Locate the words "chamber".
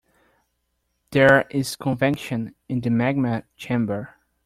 3.55-4.15